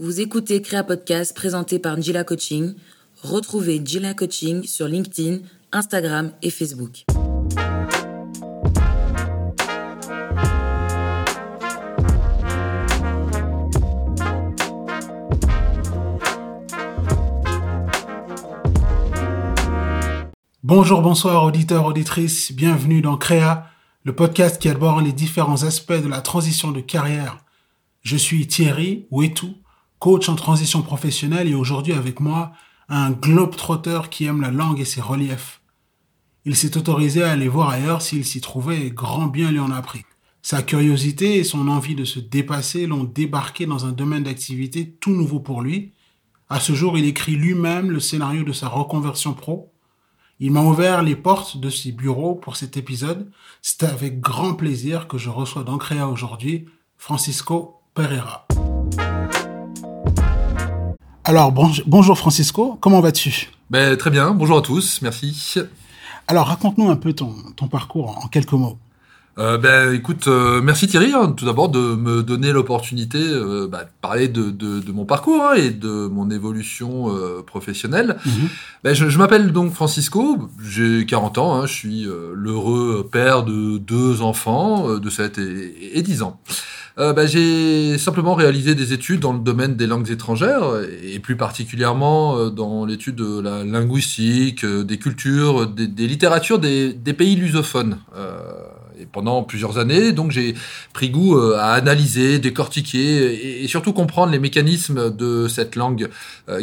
[0.00, 2.74] Vous écoutez Créa Podcast présenté par Njila Coaching.
[3.22, 5.38] Retrouvez Njila Coaching sur LinkedIn,
[5.70, 7.04] Instagram et Facebook.
[20.64, 23.70] Bonjour, bonsoir auditeurs, auditrices, bienvenue dans Créa,
[24.02, 27.44] le podcast qui aborde les différents aspects de la transition de carrière.
[28.02, 29.54] Je suis Thierry Ouetou,
[30.04, 32.52] coach en transition professionnelle et aujourd'hui avec moi
[32.90, 35.62] un globe-trotter qui aime la langue et ses reliefs.
[36.44, 39.70] Il s'est autorisé à aller voir ailleurs s'il s'y trouvait et grand bien lui en
[39.70, 40.02] a pris.
[40.42, 45.12] Sa curiosité et son envie de se dépasser l'ont débarqué dans un domaine d'activité tout
[45.12, 45.94] nouveau pour lui.
[46.50, 49.72] À ce jour, il écrit lui-même le scénario de sa reconversion pro.
[50.38, 53.30] Il m'a ouvert les portes de ses bureaux pour cet épisode.
[53.62, 56.66] C'est avec grand plaisir que je reçois dans Créa aujourd'hui
[56.98, 58.46] Francisco Pereira.
[61.26, 63.48] Alors, bonjour Francisco, comment vas-tu?
[63.70, 65.58] Ben, Très bien, bonjour à tous, merci.
[66.28, 68.76] Alors, raconte-nous un peu ton, ton parcours en quelques mots.
[69.38, 73.82] Euh, ben, écoute, euh, merci Thierry, hein, tout d'abord de me donner l'opportunité euh, bah,
[73.82, 78.16] de parler de, de, de mon parcours hein, et de mon évolution euh, professionnelle.
[78.24, 78.48] Mhm.
[78.84, 83.78] ben, je, je m'appelle donc Francisco, j'ai 40 ans, hein, je suis l'heureux père de
[83.78, 86.40] deux enfants de 7 et, et 10 ans.
[86.96, 90.62] Bah, j'ai simplement réalisé des études dans le domaine des langues étrangères
[91.02, 97.12] et plus particulièrement dans l'étude de la linguistique, des cultures, des, des littératures des, des,
[97.12, 97.98] pays lusophones.
[99.12, 100.54] Pendant plusieurs années, donc j'ai
[100.92, 106.08] pris goût à analyser, décortiquer et, surtout comprendre les mécanismes de cette langue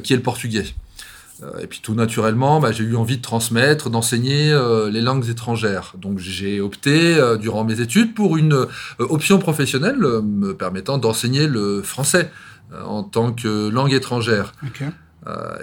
[0.04, 0.66] qui est le portugais.
[1.44, 5.28] Euh, et puis tout naturellement, bah, j'ai eu envie de transmettre, d'enseigner euh, les langues
[5.30, 5.94] étrangères.
[5.98, 8.68] Donc j'ai opté euh, durant mes études pour une
[9.00, 12.32] option professionnelle me permettant d'enseigner le français
[12.86, 14.54] en tant que langue étrangère.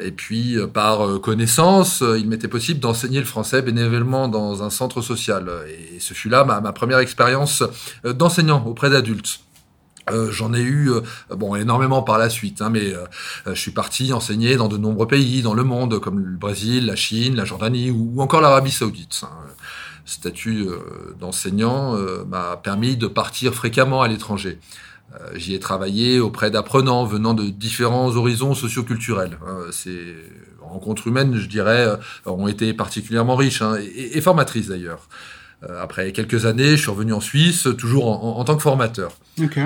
[0.00, 5.50] Et puis, par connaissance, il m'était possible d'enseigner le français bénévolement dans un centre social.
[5.68, 7.64] Et ce fut là ma première expérience
[8.04, 9.40] d'enseignant auprès d'adultes.
[10.10, 13.04] Euh, J'en ai eu euh, bon énormément par la suite, hein, mais euh,
[13.46, 16.96] je suis parti enseigner dans de nombreux pays dans le monde, comme le Brésil, la
[16.96, 19.20] Chine, la Jordanie ou, encore l'Arabie Saoudite.
[19.22, 19.28] Hein.
[20.04, 24.58] statut euh, d'enseignant m'a permis de partir fréquemment à l'étranger.
[25.34, 29.38] J'y ai travaillé auprès d'apprenants venant de différents horizons socioculturels.
[29.46, 29.56] Hein.
[29.72, 30.14] Ces
[30.60, 31.86] rencontres humaines, je dirais,
[32.26, 35.08] ont été particulièrement riches hein, et, et, formatrices d'ailleurs.
[35.80, 39.12] après quelques années, je suis revenu en Suisse, toujours en, en, en tant que formateur.
[39.42, 39.64] Okay.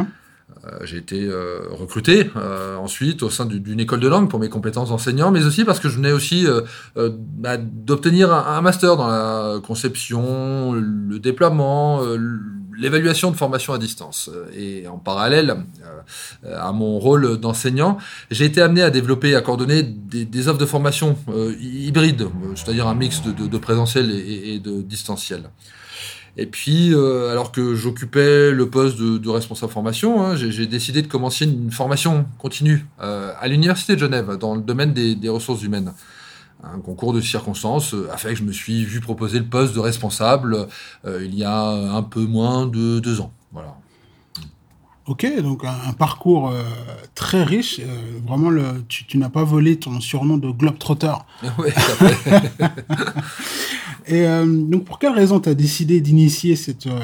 [0.64, 4.48] Euh, j'ai été euh, recruté euh, ensuite au sein d'une école de langue pour mes
[4.48, 6.46] compétences d'enseignant, mais aussi parce que je venais aussi
[6.96, 12.00] bah, d'obtenir un, master dans la conception, le déploiement,
[12.76, 14.30] l'évaluation de formation à distance.
[14.56, 15.56] Et en parallèle
[16.44, 17.98] à mon rôle d'enseignant,
[18.30, 21.16] j'ai été amené à développer et à coordonner des, des offres de formation
[21.60, 25.44] hybrides, c'est-à-dire un mix de, de, de présentiel et, et de distanciel.
[26.36, 31.02] Et puis, euh, alors que j'occupais le poste de, de responsable formation, hein, j'ai décidé
[31.02, 35.28] de commencer une formation continue euh, à l'Université de Genève dans le domaine des, des,
[35.28, 35.92] ressources humaines.
[36.62, 39.80] Un concours de circonstances a fait que je me suis vu proposer le poste de
[39.80, 40.68] responsable
[41.04, 43.32] euh, il y a un peu moins de deux ans.
[43.52, 43.76] Voilà.
[45.06, 46.62] Ok, donc un, un parcours euh,
[47.16, 47.80] très riche.
[47.80, 51.14] Euh, vraiment, le, tu, tu n'as pas volé ton surnom de Globetrotter.
[51.58, 51.70] Oui.
[54.06, 56.98] Et euh, donc, pour quelle raison tu as décidé d'initier cette euh,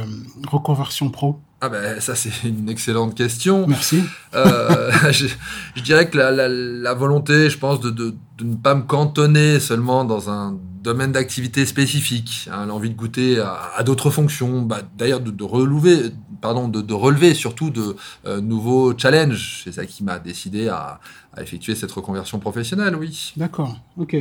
[0.48, 1.40] reconversion pro?
[1.60, 3.66] Ah ben ça c'est une excellente question.
[3.66, 4.02] Merci.
[4.34, 5.26] Euh, je,
[5.74, 8.82] je, dirais que la, la, la, volonté, je pense, de, de, de, ne pas me
[8.82, 14.62] cantonner seulement dans un domaine d'activité spécifique, hein, l'envie de goûter à, à d'autres fonctions,
[14.62, 19.62] bah, d'ailleurs de, de relever, pardon, de, de relever surtout de euh, nouveaux challenges.
[19.64, 21.00] C'est ça qui m'a décidé à,
[21.36, 23.32] à, effectuer cette reconversion professionnelle, oui.
[23.36, 24.16] D'accord, ok.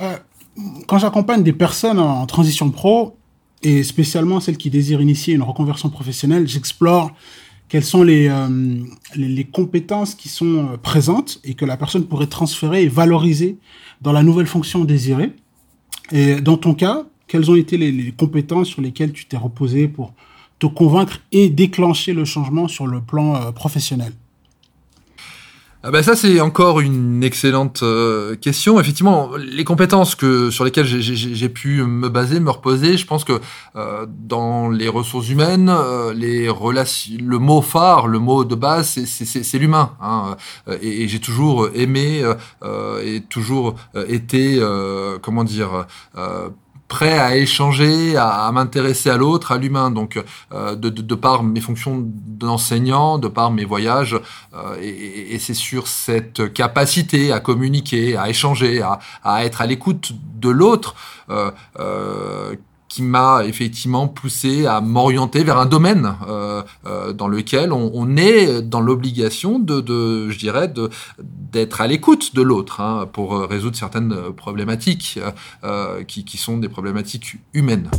[0.00, 0.16] Euh,
[0.88, 3.16] quand j'accompagne des personnes en transition pro,
[3.62, 7.12] et spécialement celles qui désirent initier une reconversion professionnelle, j'explore
[7.68, 8.80] quelles sont les, euh,
[9.16, 13.56] les, compétences qui sont euh, présentes et que la personne pourrait transférer et valoriser
[14.02, 15.32] dans la nouvelle fonction désirée.
[16.10, 19.88] Et dans ton cas, quelles ont été les, les compétences sur lesquelles tu t'es reposé
[19.88, 20.12] pour
[20.58, 24.12] te convaincre et déclencher le changement sur le plan euh, professionnel?
[25.84, 28.78] Ah bah ça c'est encore une excellente euh, question.
[28.78, 33.40] Effectivement, les compétences que sur lesquelles j'ai pu me baser, me reposer, je pense que
[33.74, 38.96] euh, dans les ressources humaines, euh, les relations, le mot phare, le mot de base,
[39.06, 39.96] c'est l'humain.
[40.00, 40.36] Hein,
[40.80, 42.22] et, et j'ai toujours aimé
[42.62, 43.74] euh, et toujours
[44.08, 44.60] été,
[45.20, 45.86] comment dire
[46.96, 49.90] prêt à échanger, à, m'intéresser à l'autre, à l'humain.
[49.90, 50.22] Donc,
[50.52, 54.20] de, de, par mes fonctions d'enseignant, de par mes voyages,
[54.80, 60.12] et, et c'est sur cette capacité à communiquer, à échanger, à, à être à l'écoute
[60.38, 60.94] de l'autre
[62.92, 68.60] qui m'a effectivement poussé à m'orienter vers un domaine euh, euh, dans lequel on, est
[68.60, 70.70] dans l'obligation de, je dirais,
[71.18, 75.18] d'être à l'écoute de l'autre hein, pour résoudre certaines problématiques
[75.64, 77.90] euh, qui, sont des problématiques humaines.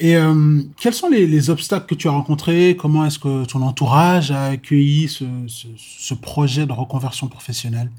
[0.00, 2.76] Et euh, quels sont les, les, obstacles que tu as rencontrés?
[2.76, 7.90] Comment est-ce que ton entourage a accueilli ce projet de reconversion professionnelle?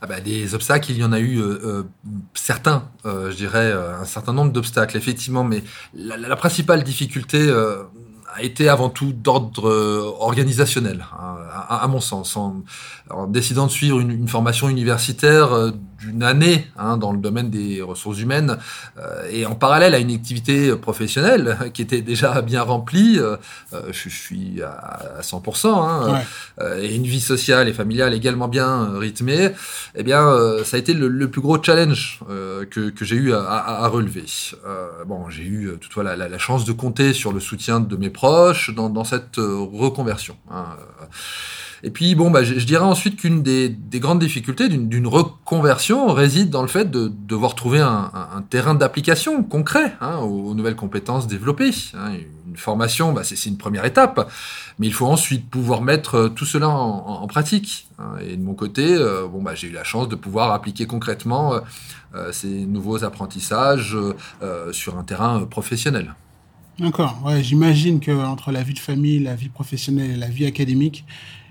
[0.00, 1.82] Ah bah, des obstacles, il y en a eu euh, euh
[2.34, 5.62] certains, euh, je dirais euh, un certain nombre d'obstacles, effectivement, mais
[5.94, 7.84] la, la principale difficulté euh,
[8.34, 9.70] a été avant tout d'ordre
[10.18, 12.36] organisationnel, hein, à, à, mon sens.
[12.36, 12.64] En,
[13.10, 17.82] en, décidant de suivre une, une formation universitaire d'une année hein, dans le domaine des
[17.82, 18.58] ressources humaines
[18.98, 23.36] euh, et en parallèle à une activité professionnelle qui était déjà bien remplie, euh,
[23.90, 26.20] je, je, suis à, 100%, hein, ouais.
[26.60, 29.50] euh, et une vie sociale et familiale également bien rythmée,
[29.94, 30.24] eh bien
[30.64, 32.20] ça a été le, le plus gros challenge
[32.70, 34.24] que, que j'ai eu à, à, à relever.
[35.06, 38.10] bon, j'ai eu toutefois la, la, la, chance de compter sur le soutien de mes
[38.10, 40.36] proches dans, dans cette reconversion.
[40.50, 40.66] Hein.
[41.84, 46.48] Et puis, bon, bah, je, dirais ensuite qu'une des, des, grandes difficultés d'une reconversion réside
[46.48, 48.10] dans le fait de devoir trouver un,
[48.48, 51.72] terrain d'application concret hein, aux, nouvelles compétences développées.
[51.92, 52.12] Hein.
[52.48, 54.32] Une formation, bah, c'est une première étape,
[54.78, 57.86] mais il faut ensuite pouvoir mettre tout cela en, pratique.
[57.98, 58.14] Hein.
[58.26, 61.60] Et de mon côté, euh, bon, bah, j'ai eu la chance de pouvoir appliquer concrètement
[62.14, 63.94] euh, ces nouveaux apprentissages
[64.42, 66.14] euh, sur un terrain professionnel.
[66.78, 67.20] D'accord.
[67.24, 71.04] Ouais, J'imagine que entre la vie de famille, la vie professionnelle et la vie académique,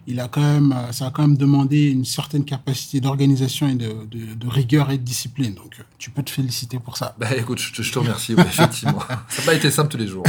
[0.05, 3.87] il a quand même, ça a quand même demandé une certaine capacité d'organisation et de,
[4.11, 5.53] de, de, rigueur et de discipline.
[5.53, 7.15] Donc, tu peux te féliciter pour ça.
[7.17, 8.99] Bah, écoute, je te, je te remercie, oui, effectivement.
[9.29, 10.25] ça n'a pas été simple tous les jours.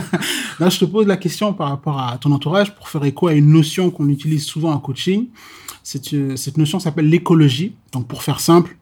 [0.60, 3.34] Là, je te pose la question par rapport à ton entourage pour faire écho à
[3.34, 5.28] une notion qu'on utilise souvent en coaching.
[5.84, 7.74] Cette, cette notion s'appelle l'écologie.
[7.92, 8.76] Donc, pour faire simple,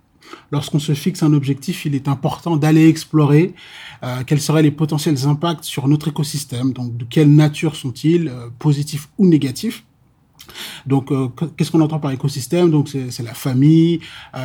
[0.53, 3.55] lorsqu'on se fixe un objectif, il est important d'aller explorer
[4.03, 6.73] euh, quels seraient les potentiels impacts sur notre écosystème.
[6.73, 9.85] Donc, de quelle nature sont-ils, euh, positifs ou négatifs
[10.85, 12.73] donc, euh, qu'est-ce qu'on entend par écosystème?
[12.73, 14.01] Donc, c'est la famille,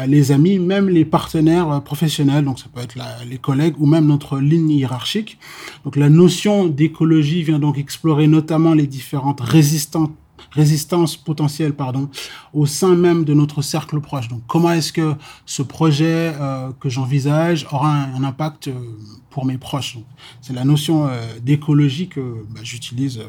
[0.05, 2.45] les amis, même les partenaires professionnels.
[2.45, 2.95] Donc, ça peut être
[3.27, 5.39] les collègues ou même notre ligne hiérarchique.
[5.83, 10.09] Donc, la notion d'écologie vient donc explorer notamment les différentes résistances
[10.55, 12.09] résistance potentielle pardon,
[12.53, 14.27] au sein même de notre cercle proche.
[14.29, 15.13] Donc comment est-ce que
[15.45, 18.69] ce projet euh, que j'envisage aura un, impact
[19.29, 19.97] pour mes proches?
[20.41, 23.21] C'est la notion euh, d'écologie que bah, j'utilise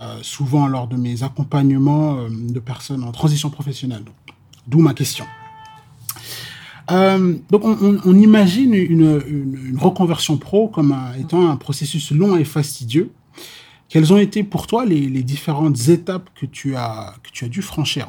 [0.00, 4.02] euh, souvent lors de mes accompagnements euh, de personnes en transition professionnelle.
[4.66, 5.24] D'où ma question.
[6.90, 13.10] Euh, donc on, imagine une, reconversion pro comme étant un processus long et fastidieux
[13.88, 17.48] quelles ont été pour toi les, les différentes étapes que tu as, que tu as
[17.48, 18.08] dû franchir?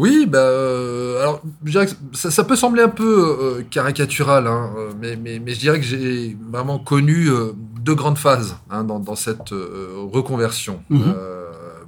[0.00, 4.46] Oui, bah, euh, alors je dirais que ça, ça, peut sembler un peu euh, caricatural,
[4.46, 8.56] hein, euh, mais, mais, mais, je dirais que j'ai vraiment connu euh, deux grandes phases
[8.70, 10.82] hein, dans, dans, cette reconversion.
[10.88, 11.14] Mm -hmm.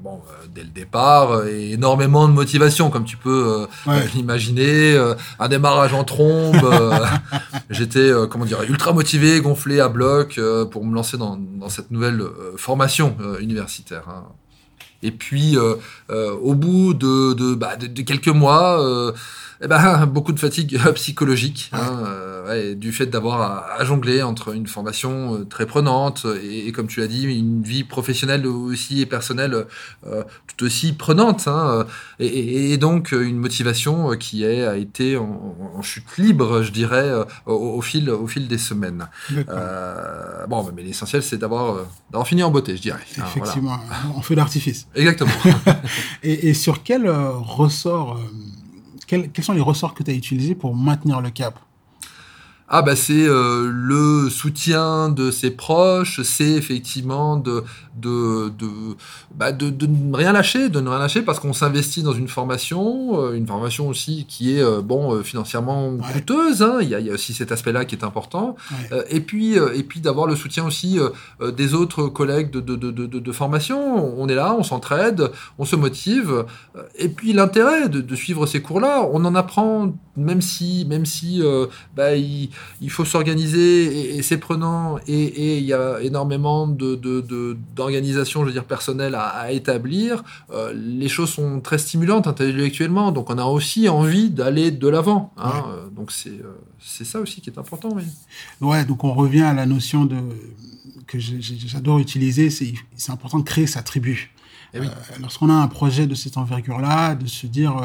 [0.05, 0.21] bon,
[0.55, 4.07] dès le départ, énormément de motivation, comme tu peux ouais.
[4.15, 4.97] l'imaginer,
[5.39, 6.57] un démarrage en trombe.
[7.71, 10.39] J'étais, comment dire, ultra motivé, gonflé à bloc
[10.71, 12.23] pour me lancer dans, dans cette nouvelle
[12.57, 14.05] formation universitaire.
[14.09, 14.25] Hein.
[15.03, 15.75] Et puis, euh,
[16.11, 19.13] euh, au bout de, de, bah, de, de quelques mois, euh,
[19.61, 24.23] eh ben, beaucoup de fatigue psychologique, hein, euh, ouais, du fait d'avoir à, à, jongler
[24.23, 28.47] entre une formation euh, très prenante et, et, comme tu l'as dit, une vie professionnelle
[28.47, 29.67] aussi et personnelle
[30.07, 31.87] euh, tout aussi prenante, hein,
[32.19, 37.11] et, et, donc une motivation qui est, a été en, en chute libre, je dirais,
[37.47, 39.09] au, au, fil, au fil des semaines.
[39.49, 41.87] Euh, bon, mais l'essentiel, c'est d'avoir
[42.25, 43.01] fini en beauté, je dirais.
[43.19, 44.17] Hein, Effectivement, voilà.
[44.17, 44.87] en feu d'artifice.
[44.95, 45.33] Exactement.
[46.23, 48.19] et, et, sur quel ressort
[49.07, 51.59] quels, quels sont les ressorts que tu as utilisés pour maintenir le cap?
[52.75, 57.65] Ah bah c'est euh, le soutien de ses proches, c'est effectivement de
[57.97, 58.67] de de,
[59.35, 62.29] bah de de ne rien lâcher, de ne rien lâcher parce qu'on s'investit dans une
[62.29, 66.13] formation, euh, une formation aussi qui est euh, bon financièrement ouais.
[66.15, 66.63] coûteuse.
[66.63, 68.57] Hein, il, y a, il y a aussi cet aspect-là qui est important.
[68.71, 69.05] Ouais.
[69.11, 70.99] Et puis et puis d'avoir le soutien aussi
[71.55, 74.19] des autres collègues de de, formation.
[74.19, 76.47] On est là, on s'entraide, on se motive.
[76.97, 81.43] Et puis l'intérêt de, de suivre ces cours-là, on en apprend même si, même si
[81.43, 81.67] euh,
[81.97, 82.51] bah, il,
[82.89, 86.97] faut s'organiser et, c'est prenant et il y a énormément de,
[87.75, 93.31] d'organisation, je veux dire, personnelle à, établir, euh, les choses sont très stimulantes intellectuellement, donc
[93.31, 95.33] on a aussi envie d'aller de l'avant.
[95.37, 95.65] Hein,
[95.95, 97.91] donc c'est, ça aussi qui est important.
[97.93, 98.05] Oui.
[98.61, 100.17] Ouais, donc on revient à la notion de
[101.07, 102.75] que j'adore utiliser, c'est,
[103.09, 104.31] important de créer sa tribu.
[104.75, 104.87] Eh oui.
[105.21, 107.77] lorsqu'on a un projet de cette envergure-là, de se dire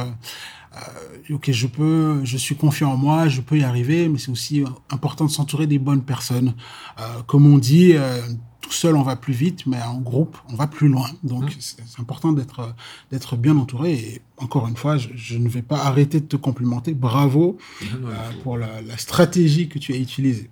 [0.75, 4.31] euh, ok, je peux, je suis confiant en moi, je peux y arriver, mais c'est
[4.31, 6.53] aussi important de s'entourer des bonnes personnes.
[6.99, 8.21] Euh, comme on dit, euh,
[8.61, 11.09] tout seul on va plus vite, mais en groupe on va plus loin.
[11.23, 11.59] Donc mmh.
[11.59, 12.75] c'est important d'être
[13.11, 13.93] d'être bien entouré.
[13.93, 16.93] Et encore une fois, je, ne vais pas arrêter de te complimenter.
[16.93, 17.85] Bravo mmh,
[18.43, 20.49] pour la, la stratégie que tu as utilisée.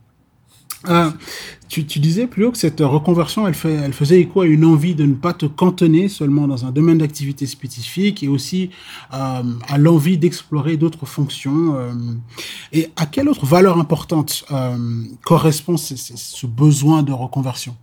[0.90, 1.10] Euh,
[1.68, 4.96] tu, disais plus haut que cette reconversion, elle, fait, elle faisait écho à une envie
[4.96, 8.70] de ne pas te cantonner seulement dans un domaine d'activité spécifique et aussi
[9.14, 11.76] euh, à l'envie d'explorer d'autres fonctions.
[11.76, 11.92] Euh,
[12.72, 14.46] et à quelle autre valeur importante
[15.26, 17.76] correspond ce, besoin de reconversion?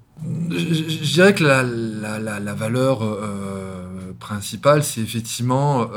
[0.51, 1.63] Je, dirais que la,
[2.41, 3.01] la valeur
[4.21, 5.89] principale, c'est effectivement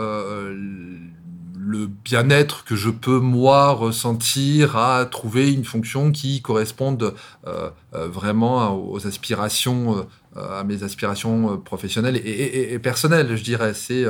[1.65, 7.15] le bien-être que je peux moi ressentir à trouver une fonction qui corresponde
[7.48, 13.74] euh, euh, vraiment aux aspirations euh, à mes aspirations professionnelles et, personnelles, je dirais.
[13.74, 14.03] C'est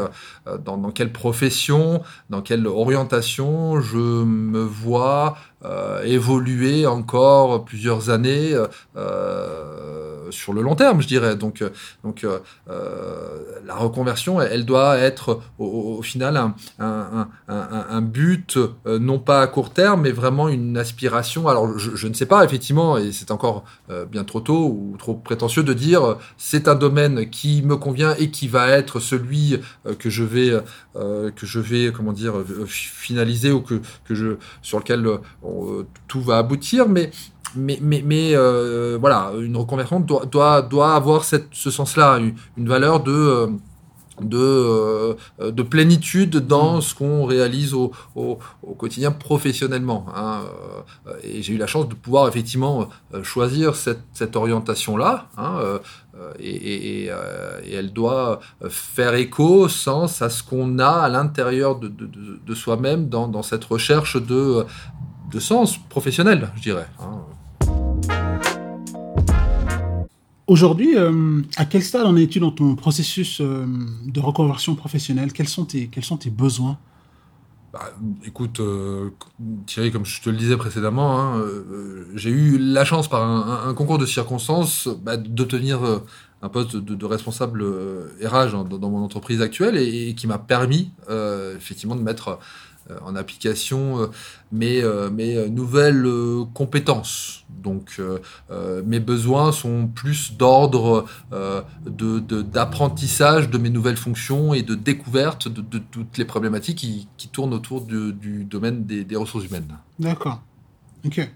[0.66, 5.38] dans, dans, quelle profession, dans quelle orientation je me vois
[6.04, 8.56] évoluer encore plusieurs années
[10.32, 11.36] sur le long terme, je dirais.
[11.36, 11.70] Donc, euh,
[12.04, 12.40] donc euh,
[12.70, 16.38] euh, la reconversion, elle, doit être au, final
[16.80, 21.48] un, un, but non pas à court terme, mais vraiment une aspiration.
[21.48, 23.64] Alors, je, je ne sais pas, effectivement, et c'est encore
[24.10, 28.32] bien trop tôt ou trop prétentieux de dire c'est un domaine qui me convient et
[28.32, 29.60] qui va être celui
[30.00, 30.54] que je vais
[30.94, 32.34] que je vais comment dire
[32.68, 35.08] finaliser ou que, que je sur lequel
[36.08, 37.12] tout va aboutir, mais
[37.56, 42.20] mais, mais, mais euh, voilà, une reconversion doit, doit, doit avoir cette, ce sens-là,
[42.58, 43.48] une, valeur de, euh,
[44.22, 45.16] de, euh,
[45.52, 46.82] de plénitude dans mm.
[46.82, 50.06] ce qu'on réalise au, au, au, quotidien professionnellement.
[50.16, 50.42] Hein.
[51.24, 52.90] Et j'ai eu la chance de pouvoir effectivement
[53.24, 55.28] choisir cette, cette orientation-là.
[55.38, 55.60] Hein,
[56.40, 61.88] et, et, et, elle doit faire écho, sens à ce qu'on a à l'intérieur de,
[61.90, 62.08] de,
[62.46, 64.66] de, soi-même dans, dans, cette recherche de,
[65.32, 66.88] de sens professionnel, je dirais.
[67.02, 67.22] Hein.
[70.48, 73.66] Aujourd'hui, euh, à quel stade en es-tu dans ton processus euh,
[74.06, 75.34] de reconversion professionnelle?
[75.34, 75.90] Quels sont, tes,
[76.30, 76.78] besoins?
[77.74, 77.92] Bah,
[78.24, 79.10] écoute, euh,
[79.66, 81.44] Thierry, comme je te le disais précédemment, hein,
[82.14, 85.80] j'ai eu la chance par un, concours de circonstances bah, d'obtenir
[86.44, 87.66] un poste de, responsable
[88.24, 90.92] RH dans, mon entreprise actuelle et, qui m'a permis
[91.56, 92.38] effectivement de mettre
[93.02, 94.10] en application
[94.52, 96.08] mes, mes nouvelles
[96.54, 97.46] compétences.
[97.50, 104.76] Donc euh, mes besoins sont plus d'ordre euh, d'apprentissage de, mes nouvelles fonctions et de
[104.76, 109.78] découverte de, toutes les problématiques qui, tournent autour du domaine des, ressources humaines.
[110.00, 110.42] D'accord.
[111.06, 111.28] Ok.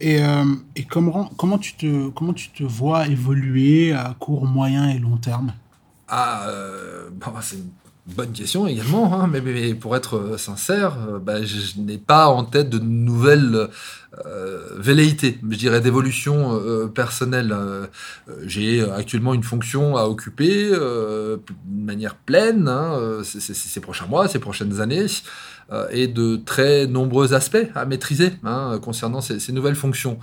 [0.00, 0.44] Et, euh,
[0.90, 5.54] comment, comment, tu te, comment tu te vois évoluer à court, moyen et long terme?
[6.08, 6.46] Ah,
[7.40, 7.70] c'est une
[8.14, 12.78] bonne question également, hein, mais, pour être sincère, bah, je, n'ai pas en tête de
[12.78, 13.68] nouvelles
[14.24, 17.52] euh, velléité, je dirais d'évolution euh, personnelle.
[17.52, 17.86] Euh,
[18.44, 24.80] j'ai actuellement une fonction à occuper de manière pleine hein, ces prochains mois, ces prochaines
[24.80, 25.06] années,
[25.90, 30.18] et de très nombreux aspects à maîtriser hein, concernant ces, nouvelles fonctions.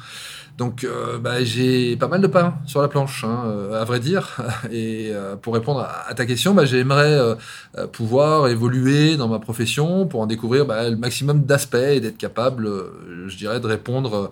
[0.58, 4.00] Donc euh, bah, j'ai pas mal de pain sur la planche, hein, euh, à vrai
[4.00, 4.38] dire.
[4.72, 7.20] Et euh, pour répondre à, ta question, bah, j'aimerais
[7.92, 12.70] pouvoir évoluer dans ma profession pour en découvrir bah, le maximum d'aspects et d'être capable,
[13.28, 14.32] je dirais, de répondre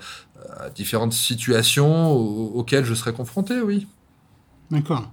[0.60, 3.88] à différentes situations auxquelles je serais confronté, oui.
[4.70, 5.12] D'accord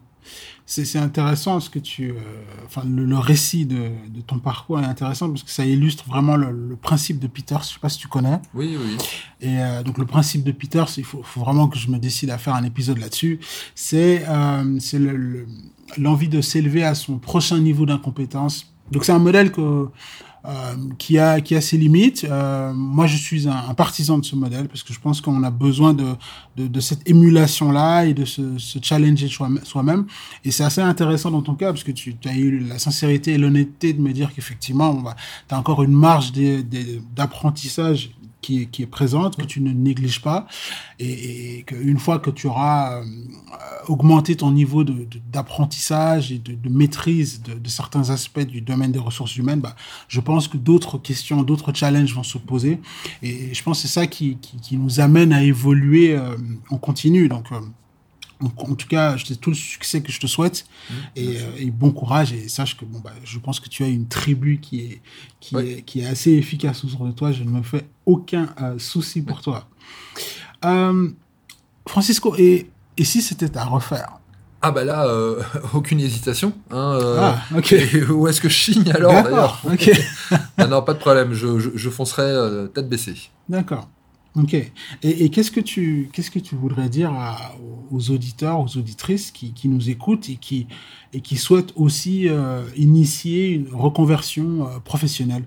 [0.70, 2.14] c'est intéressant ce que tu, euh,
[2.66, 6.76] enfin le, récit de, de, ton parcours est intéressant parce que ça illustre vraiment le,
[6.76, 7.62] principe de Peters.
[7.62, 8.38] Je sais pas si tu connais.
[8.52, 8.98] Oui, oui.
[9.40, 12.28] Et euh, donc le principe de Peters, il faut, faut, vraiment que je me décide
[12.28, 13.40] à faire un épisode là-dessus.
[13.74, 15.00] C'est euh, c'est
[15.96, 18.70] l'envie de s'élever à son prochain niveau d'incompétence.
[18.92, 19.88] Donc c'est un modèle que
[20.48, 22.24] euh, qui a qui a ses limites.
[22.24, 25.50] Euh, moi, je suis un, partisan de ce modèle parce que je pense qu'on a
[25.50, 26.14] besoin de,
[26.56, 30.06] de, cette émulation là et de se, se challenger soi-même.
[30.46, 33.34] Et c'est assez intéressant dans ton cas parce que tu, tu as eu la sincérité
[33.34, 35.04] et l'honnêteté de me dire qu'effectivement,
[35.48, 36.32] tu as encore une marge
[37.14, 40.46] d'apprentissage qui est, présente, que tu ne négliges pas,
[40.98, 43.04] et, et qu'une fois que tu auras euh,
[43.88, 49.60] augmenté ton niveau d'apprentissage et de, maîtrise de, certains aspects du domaine des ressources humaines,
[49.60, 49.76] bah,
[50.08, 52.80] je pense que d'autres questions, d'autres challenges vont se poser,
[53.22, 56.36] et je pense que c'est ça qui, qui, qui, nous amène à évoluer euh,
[56.70, 57.28] en continu.
[57.28, 57.60] Donc, euh,
[58.40, 61.70] en tout cas, je tout le succès que je te souhaite mmh, et, euh, et,
[61.70, 64.80] bon courage et sache que bon bah, je pense que tu as une tribu qui
[64.80, 65.00] est
[65.40, 65.68] qui ouais.
[65.68, 67.32] est qui est assez efficace autour de toi.
[67.32, 69.68] Je ne me fais aucun euh, souci pour toi.
[70.64, 71.10] Euh,
[71.86, 74.18] Francisco, et, et si c'était à refaire?
[74.60, 75.40] Ah bah là, euh,
[75.74, 76.52] aucune hésitation.
[76.70, 77.74] Hein, euh, ah, ok.
[78.10, 79.62] où est-ce que je signe alors d'ailleurs?
[79.64, 79.90] Ok.
[80.58, 81.32] non, non, pas de problème.
[81.32, 83.30] Je, je, je foncerai euh, tête baissée.
[83.48, 83.88] D'accord.
[84.38, 84.54] Ok.
[85.02, 87.12] Et, qu'est-ce que tu qu'est-ce que tu voudrais dire
[87.90, 90.66] aux auditeurs, aux auditrices qui, qui, nous écoutent et qui
[91.12, 95.44] et qui souhaitent aussi euh, initier une reconversion euh, professionnelle?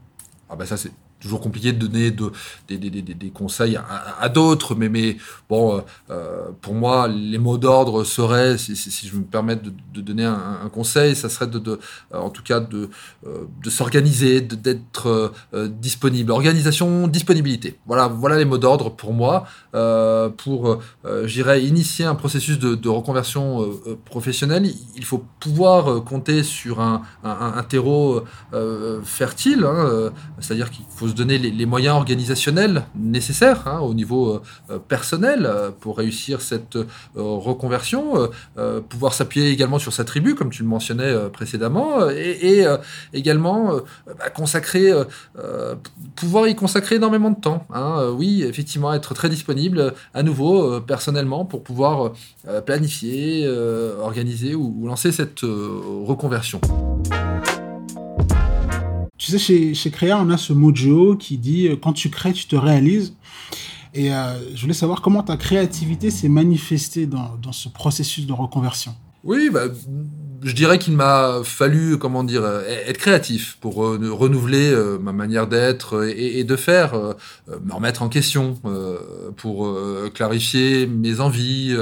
[0.50, 2.32] Ah bah ça c'est toujours compliqué de donner de,
[2.68, 3.78] des, conseils
[4.20, 5.18] à, d'autres, mais,
[5.50, 8.76] bon, euh, pour moi, les mots d'ordre seraient, si,
[9.08, 11.78] je me permets de, donner un, conseil, ça serait de, euh,
[12.14, 12.90] en tout cas de,
[13.26, 16.32] euh, s'organiser, d'être euh, disponible.
[16.32, 17.80] Organisation, disponibilité.
[17.86, 20.80] Voilà, voilà les mots d'ordre pour moi, euh, pour,
[21.24, 23.70] j'irais, initier un processus de, reconversion
[24.04, 24.70] professionnelle.
[24.96, 28.24] Il faut pouvoir compter sur un terreau
[29.04, 34.80] fertile, hein, c'est-à-dire qu'il faut se donner les, moyens organisationnels nécessaires hein, au niveau euh,
[34.80, 38.30] personnel euh, pour réussir cette euh, reconversion,
[38.90, 42.66] pouvoir s'appuyer également sur sa tribu, comme tu le mentionnais précédemment, et,
[43.14, 43.78] également
[44.08, 44.92] bah, consacrer,
[46.16, 47.66] pouvoir y consacrer énormément de temps.
[47.74, 48.12] Hein.
[48.18, 52.14] oui, effectivement, être très disponible à nouveau personnellement pour pouvoir
[52.66, 53.48] planifier,
[54.00, 56.62] organiser ou lancer cette reconversion.
[59.38, 63.16] Chez, Créa, on a ce mojo qui dit euh, quand tu crées, tu te réalises.
[63.94, 68.34] Et euh, je voulais savoir comment ta créativité s'est manifestée dans, dans, ce processus de
[68.34, 68.96] reconversion.
[69.24, 69.66] Oui, bah,
[70.44, 72.44] je dirais qu'il m'a fallu, comment dire,
[72.88, 77.14] être créatif pour euh, renouveler euh, ma manière d'être et, de faire, euh,
[77.64, 78.56] me remettre en question,
[79.38, 79.78] pour
[80.14, 81.76] clarifier mes envies.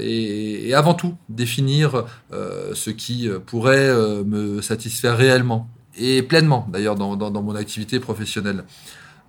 [0.00, 3.92] Et, avant tout définir ce qui pourrait
[4.24, 8.64] me satisfaire réellement et pleinement d'ailleurs dans, dans, dans, mon activité professionnelle.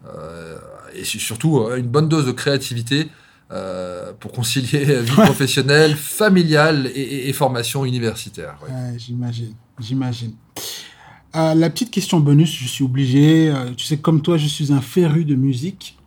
[0.05, 0.57] Euh,
[0.93, 3.07] et surtout euh, une bonne dose de créativité
[3.51, 8.57] euh, pour concilier vie professionnelle, familiale et, et, et, formation universitaire.
[8.63, 8.73] Ouais.
[8.73, 10.33] Ouais, j'imagine, j'imagine.
[11.35, 13.53] Euh, la petite question bonus, je suis obligé.
[13.75, 15.97] Tu sais, comme toi, je suis un féru de musique.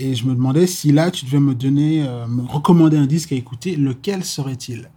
[0.00, 3.34] Et je me demandais si là, tu devais me donner, me recommander un disque à
[3.34, 4.90] écouter, lequel serait-il?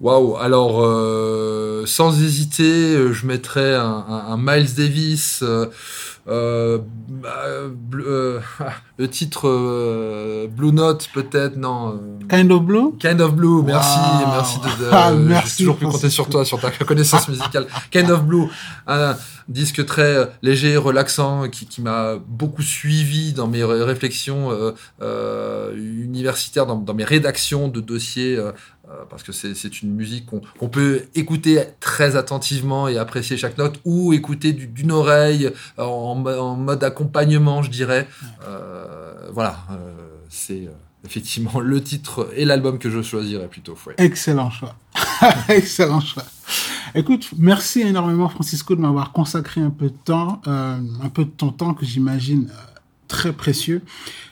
[0.00, 5.40] Waouh Alors, euh, sans hésiter, euh, je mettrais un, un, un Miles Davis.
[5.42, 5.66] Euh,
[6.28, 6.78] euh,
[7.94, 8.40] euh,
[8.98, 12.92] le titre euh, Blue Note peut-être non Kind of Blue?
[12.98, 14.30] Kind of Blue merci wow.
[14.30, 18.10] merci de, de ah, merci toujours pu compter sur toi sur ta connaissance musicale Kind
[18.10, 18.48] of Blue
[18.86, 19.16] un
[19.48, 24.50] disque très léger relaxant qui, qui m'a beaucoup suivi dans mes réflexions
[25.74, 28.38] universitaires dans, dans, mes rédactions de dossiers
[29.08, 33.80] parce que c'est une musique qu'on qu peut écouter très attentivement et apprécier chaque note
[33.84, 38.08] ou écouter d'une oreille en en, mode accompagnement, je dirais.
[38.46, 39.76] Euh, voilà, euh,
[40.28, 40.70] c'est euh,
[41.04, 43.76] effectivement le titre et l'album que je choisirais plutôt.
[43.86, 43.94] Ouais.
[43.98, 44.74] Excellent choix.
[45.48, 46.24] Excellent choix.
[46.94, 51.30] Écoute, merci énormément Francisco de m'avoir consacré un peu de temps, euh, un peu de
[51.30, 52.69] ton temps que j'imagine euh,
[53.10, 53.82] très précieux.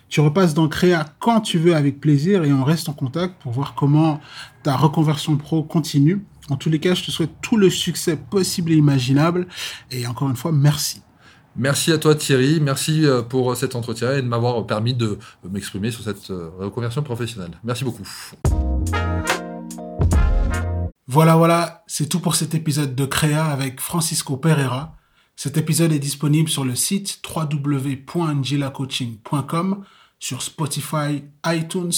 [0.09, 3.53] Tu repasses dans Créa quand tu veux avec plaisir et on reste en contact pour
[3.53, 4.21] voir comment
[4.63, 6.25] ta reconversion pro continue.
[6.49, 9.47] En tous les cas, je te souhaite tout le succès possible et imaginable.
[9.91, 11.03] Et encore une fois, merci.
[11.57, 15.19] Merci à toi Thierry, merci euh, pour cet entretien et de m'avoir permis de
[15.51, 17.59] m'exprimer sur cette euh, reconversion professionnelle.
[17.65, 18.07] Merci beaucoup.
[21.09, 24.95] Voilà, voilà, c'est tout pour cet épisode de Créa avec Francisco Pereira.
[25.41, 29.85] Cet épisode est disponible sur le site www.ngilacoaching.com,
[30.19, 31.93] sur Spotify, iTunes,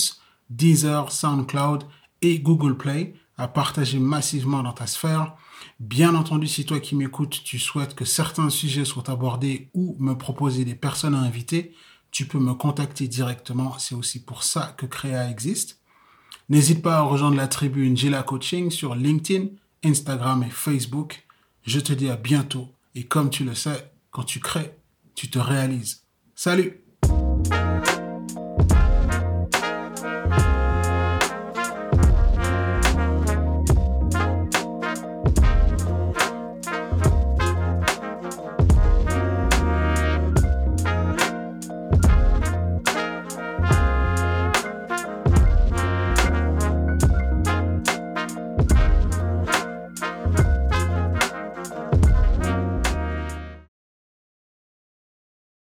[0.50, 1.84] Deezer, SoundCloud
[2.20, 5.36] et Google Play, à partager massivement dans ta sphère.
[5.78, 10.12] Bien entendu, si toi qui m'écoutes, tu souhaites que certains sujets soient abordés ou me
[10.12, 11.74] proposer des personnes à inviter,
[12.10, 13.78] tu peux me contacter directement.
[13.78, 15.80] C'est aussi pour ça que Créa existe.
[16.50, 19.46] N'hésite pas à rejoindre la tribu Njila Coaching sur LinkedIn,
[19.82, 21.26] Instagram et Facebook.
[21.64, 22.68] Je te dis à bientôt.
[22.94, 24.76] Et comme tu le sais, quand tu crées,
[25.14, 26.04] tu te réalises.
[26.34, 26.79] Salut